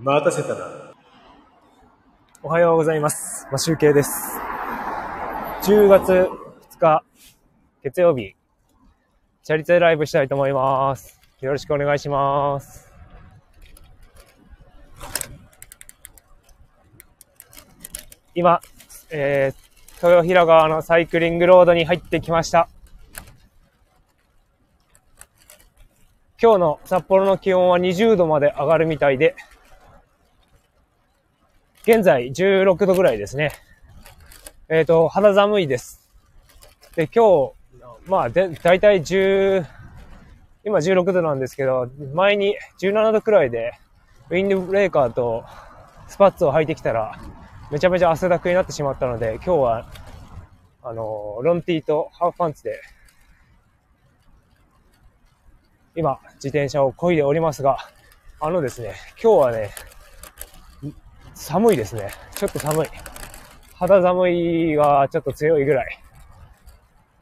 [0.00, 0.94] 待たせたな。
[2.44, 3.48] おはようございます。
[3.50, 4.38] まあ、集計です。
[5.62, 7.02] 10月2日、
[7.82, 8.36] 月曜日、
[9.42, 11.20] チャリティーライブしたいと思います。
[11.40, 12.92] よろしくお願いします。
[18.36, 18.60] 今、
[19.10, 22.68] えー、豊平川のサイクリングロードに入ってきました。
[26.40, 29.34] 今日の札幌の気温は20度まで上がるみたいで、
[31.88, 33.50] 現在16度ぐらいですね。
[34.68, 36.06] えっ、と、肌寒いです。
[36.94, 37.54] で、今日、
[38.04, 39.64] まあ、で、だいたい10、
[40.64, 43.72] 今16度なんですけど、前に17度くらいで、
[44.28, 45.46] ウィンドブレーカーと
[46.08, 47.18] スパッツを履いてきたら、
[47.70, 49.90] めちゃめちゃ汗だくになってしまったので、今日は、
[50.82, 52.82] あの、ロンティーとハーフパンツで、
[55.96, 57.78] 今、自転車を漕いでおりますが、
[58.40, 59.70] あのですね、今日はね、
[61.38, 62.10] 寒いですね。
[62.34, 62.88] ちょっと寒い。
[63.74, 65.98] 肌寒いがちょっと強いぐらい。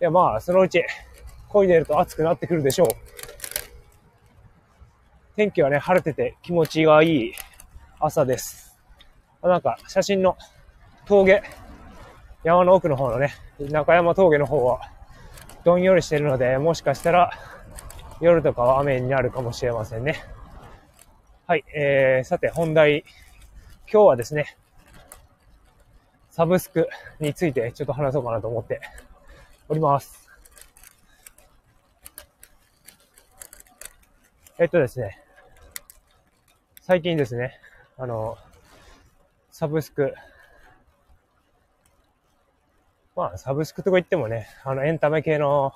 [0.01, 0.83] いや、まあ、そのうち、
[1.51, 2.89] 漕いでると暑くなってくるでしょう。
[5.37, 7.33] 天気はね、晴れてて気持ちがいい
[8.01, 8.79] 朝です。
[9.43, 10.39] なんか、写真の
[11.05, 11.43] 峠、
[12.43, 14.81] 山の奥の方のね、中山峠の方は、
[15.63, 17.33] どんよりしてるので、もしかしたら、
[18.23, 20.25] 夜とかは雨になるかもしれませんね。
[21.47, 23.05] はい、えー、さて、本題。
[23.89, 24.57] 今日はですね、
[26.31, 26.89] サブスク
[27.21, 28.81] についてちょっと話そうかなと思って
[29.69, 30.29] おります。
[34.59, 35.23] えっとですね、
[36.83, 37.61] 最近ですね、
[37.97, 38.37] あの、
[39.53, 40.13] サブスク、
[43.15, 45.73] まあ、サブスクとか言ってもね、あの、エンタメ系の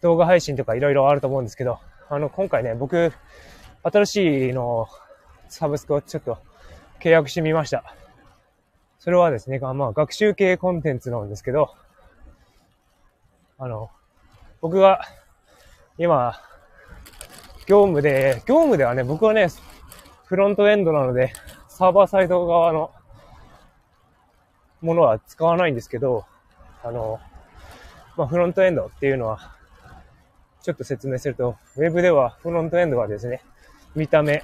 [0.00, 1.78] 動画配信とかいろいろあると思うんですけど、
[2.08, 3.12] あの、今回ね、僕、
[3.84, 4.88] 新しいの
[5.48, 6.49] サブスクをちょっと
[7.00, 7.96] 契約してみました。
[8.98, 11.74] それはですね、まあ、学習系コンテンツなんですけど、
[13.58, 13.90] あの、
[14.60, 15.00] 僕が
[15.96, 16.34] 今、
[17.66, 19.48] 業務で、業務ではね、僕はね、
[20.26, 21.32] フロントエンドなので、
[21.68, 22.90] サーバーサイド側の
[24.82, 26.26] ものは使わないんですけど、
[26.82, 27.20] あの、
[28.16, 29.56] まあ、フロントエンドっていうのは、
[30.62, 33.42] ちょっと説明すると、ウェブではフロントエンドはですね、
[33.94, 34.42] 見た目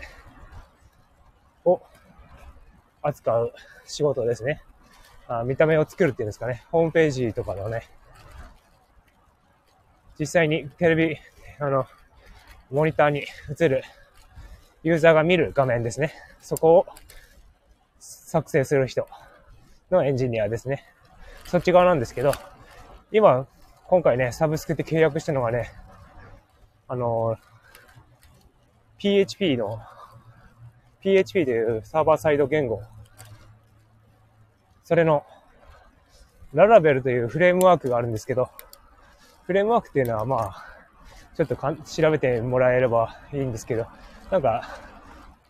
[3.07, 3.53] 扱う
[3.87, 4.63] 仕事ですね。
[5.29, 6.65] あ見た目を作るっていうんですかね。
[6.71, 7.83] ホームページとかのね、
[10.19, 11.17] 実際にテレビ、
[11.61, 11.87] あの、
[12.71, 13.25] モニターに
[13.59, 13.83] 映る
[14.83, 16.13] ユーザーが見る画面ですね。
[16.41, 16.87] そこを
[17.99, 19.09] 作成する人
[19.91, 20.85] のエンジニアですね。
[21.47, 22.33] そっち側なんですけど、
[23.13, 23.47] 今、
[23.87, 25.71] 今回ね、サブスクって契約したのがね、
[26.89, 27.37] あの、
[28.99, 29.81] PHP の
[31.07, 32.83] PHP というサーバーサイド言語。
[34.87, 35.27] それの、
[36.55, 38.51] ララベルというフレームワークがあるんですけど、
[39.43, 40.65] フレームワークっていうのはまあ、
[41.37, 43.89] ちょっとかん調べてもらえればいいんですけど、
[44.31, 44.63] なんか、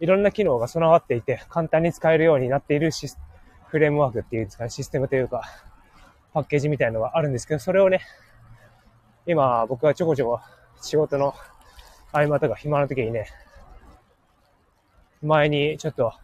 [0.01, 3.19] いろんな機能が備わっていて、簡単に使えるようになっているシス
[3.67, 5.43] フレームワークっていうんですかね、システムというか、
[6.33, 8.01] パッケージみたいなのがあるんですけど、それをね、
[9.27, 10.41] 今僕はちょこちょこ
[10.81, 11.35] 仕事の
[12.11, 13.27] 合間とか暇な時にね、
[15.23, 16.15] 前にちょっと、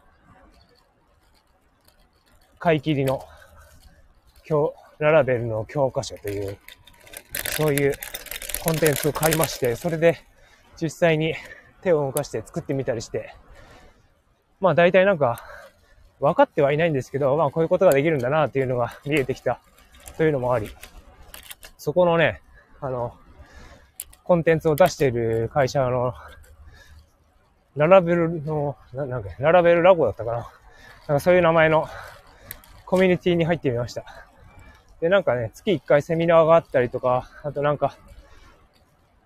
[2.62, 3.26] 買い切りの、
[4.44, 6.56] 教、ララベルの教科書という、
[7.56, 7.92] そういう
[8.62, 10.20] コンテンツを買いまして、それで
[10.80, 11.34] 実際に
[11.82, 13.34] 手を動かして作ってみたりして、
[14.60, 15.42] まあ大体なんか、
[16.20, 19.60] 分かってはいないんですけど、まあこういうことができるんだなっていうのが見えてきた
[20.16, 20.70] というのもあり、
[21.78, 22.42] そこのね、
[22.80, 23.12] あの、
[24.22, 26.14] コンテンツを出している会社の
[27.74, 30.36] ララベルの、ななんか、ララベルラボだったかな。
[31.08, 31.88] なんかそういう名前の
[32.92, 34.04] コミュニティに入ってみました。
[35.00, 37.96] で、なんかね、月1回セミナーがあったりとか、あとなんか、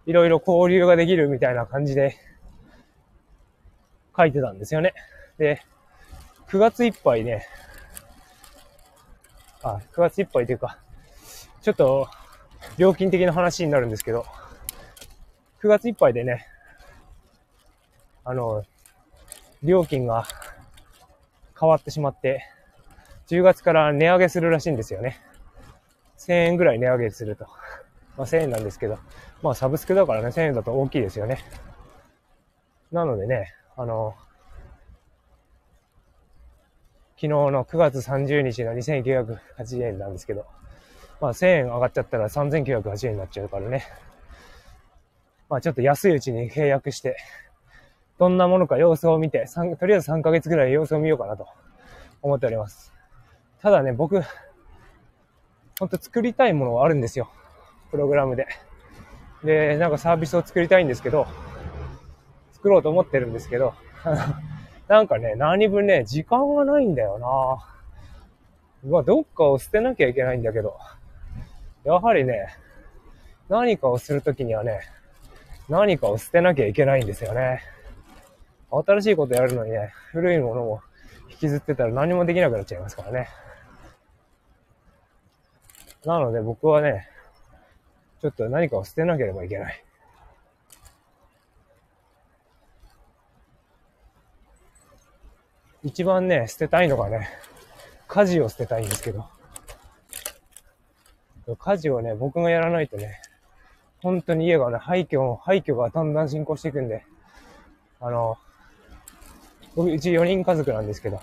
[0.07, 2.17] いろいろ交流ができるみたいな感じで
[4.17, 4.95] 書いてたんですよね。
[5.37, 5.63] で、
[6.47, 7.45] 9月いっぱいね、
[9.65, 10.79] あ、9月いっぱいというか、
[11.61, 12.09] ちょっと
[12.79, 14.27] 料金的な話になるんですけど、
[15.61, 16.47] 9月いっぱいでね、
[18.23, 18.63] あの、
[19.65, 20.25] 料金が
[21.59, 22.45] 変わってしまって、
[23.29, 25.21] 10月から値上げするらしいんですよね。
[26.19, 27.47] 1000円ぐらい値上げすると。
[28.17, 28.99] まあ1000円なんですけど、
[29.43, 31.39] まあサブスクだからね、1000円だと大きいですよね。
[32.93, 34.15] なのでね、あの、
[37.17, 40.47] 昨日の9月30日の2980円なんですけど、
[41.21, 43.85] まあ1000円上がっちゃったら3980円になっちゃうからね。
[45.49, 47.17] まあちょっと安いうちに契約して、
[48.19, 49.47] どんなものか様子を見て、
[49.79, 51.47] とりあえず3ヶ月ぐらい様子を見ようかなと
[52.23, 52.96] 思っております。
[53.63, 54.21] ただね、僕、
[55.79, 57.31] ほんと作りたいものはあるんですよ。
[57.91, 58.47] プログラムで。
[59.45, 61.27] で、なんかサービスを作りたいんですけど、
[62.53, 63.75] 作ろうと思ってるんですけど、
[64.89, 70.79] なんかね、何分ね、時間がないんだよなまあ、どっかを捨てなきゃいけないんだけど、
[71.85, 72.49] やはりね、
[73.49, 74.81] 何かをするときにはね、
[75.69, 77.63] 何かを捨てなきゃいけないんですよね。
[78.71, 80.81] 新しいことやるのにね、古いものを
[81.31, 83.29] 引きずってたら何もできなくなっちゃいますからね。
[86.05, 87.09] なので僕はね、
[88.21, 89.85] ちょっと何かを捨てなければいけない。
[95.83, 97.29] 一番ね、捨てたいのがね、
[98.09, 99.27] 家事を捨てたいんですけど。
[101.59, 103.21] 家事をね、僕がやらないとね、
[104.03, 107.05] 本当に家がね、廃墟、廃墟がだんだん進行していくんで、
[108.01, 108.37] あの、
[109.77, 111.21] 僕、うち4人家族なんですけど、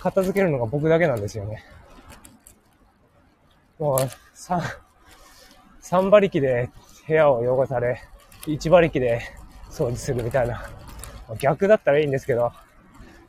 [0.00, 1.64] 片付けるのが僕だけなんですよね。
[3.78, 3.98] もう、
[4.34, 4.60] 3、
[5.80, 6.68] 3馬力で
[7.06, 8.02] 部屋を汚され、
[8.46, 9.22] 1馬力で
[9.70, 10.68] 掃除するみたいな。
[11.38, 12.52] 逆だったらいいんですけど、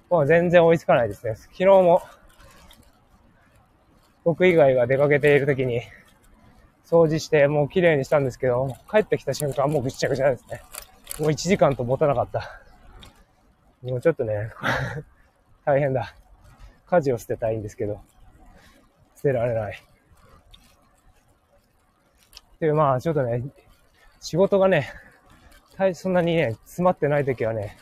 [0.09, 1.35] もう全然追いつかないですね。
[1.35, 2.01] 昨日も、
[4.23, 5.81] 僕以外が出かけている時に、
[6.83, 10.63] 掃除してもう綺麗にしたんですけど、帰ってきた瞬間もうぐっちゃぐちゃですね。
[11.19, 12.62] もう1時間と持たなかった。
[13.83, 14.51] もうちょっとね、
[15.65, 16.15] 大変だ。
[16.85, 18.01] 家事を捨てたいんですけど、
[19.15, 19.83] 捨てられない。
[22.59, 23.43] で、まあちょっとね、
[24.21, 24.89] 仕事がね、
[25.93, 27.77] そんなにね、詰まってない時はね、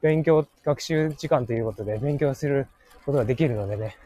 [0.00, 2.66] 勉強、学習時間ということで勉強する
[3.04, 3.96] ことができるのでね、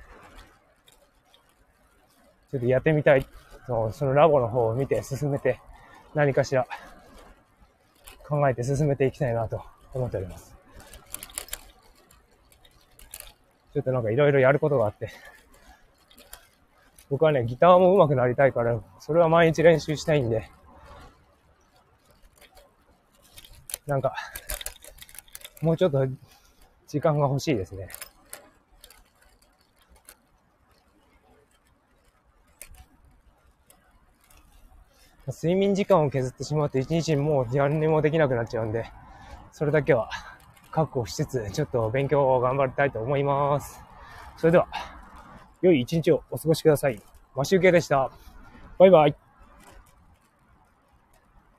[2.50, 3.26] ちょっとやってみたい。
[3.66, 5.60] そのラボの方を見て進めて、
[6.14, 6.66] 何かしら
[8.28, 10.54] 考えて進めていきたいなと思っております。
[13.76, 15.10] ちょっとなんかいろいろやることがあって、
[17.10, 20.50] 僕はね、ギターも上手くなりたいから、それは毎日練習したいんで、
[23.86, 24.14] なんか、
[25.60, 26.06] もうちょっと
[26.86, 27.90] 時間が欲しいですね。
[35.28, 38.90] 睡眠時間を削ってしまって一日もう何にもできなくなっちゃうんで、
[39.52, 40.08] それだけは。
[40.70, 43.82] 確保しつつ、ちょっと勉強を頑張りたいと思います。
[44.36, 44.68] それでは、
[45.62, 47.00] 良い一日をお過ごしください。
[47.34, 48.10] マシュウケでした。
[48.78, 49.25] バイバイ。